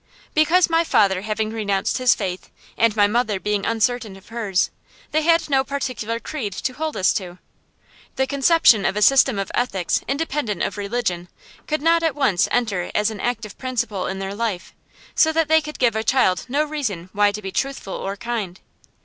Because 0.33 0.67
my 0.67 0.83
father 0.83 1.21
having 1.21 1.51
renounced 1.51 1.99
his 1.99 2.15
faith, 2.15 2.49
and 2.75 2.95
my 2.95 3.05
mother 3.05 3.39
being 3.39 3.67
uncertain 3.67 4.15
of 4.15 4.29
hers, 4.29 4.71
they 5.11 5.21
had 5.21 5.47
no 5.47 5.63
particular 5.63 6.19
creed 6.19 6.53
to 6.53 6.73
hold 6.73 6.97
us 6.97 7.13
to. 7.13 7.37
The 8.15 8.25
conception 8.25 8.83
of 8.83 8.97
a 8.97 9.03
system 9.03 9.37
of 9.37 9.51
ethics 9.53 10.01
independent 10.07 10.63
of 10.63 10.75
religion 10.75 11.27
could 11.67 11.83
not 11.83 12.01
at 12.01 12.15
once 12.15 12.47
enter 12.49 12.89
as 12.95 13.11
an 13.11 13.19
active 13.19 13.59
principle 13.59 14.07
in 14.07 14.17
their 14.17 14.33
life; 14.33 14.73
so 15.13 15.31
that 15.33 15.47
they 15.49 15.61
could 15.61 15.77
give 15.77 15.95
a 15.95 16.03
child 16.03 16.47
no 16.49 16.63
reason 16.63 17.09
why 17.13 17.31
to 17.31 17.39
be 17.43 17.51
truthful 17.51 17.93
or 17.93 18.17
kind. 18.17 18.59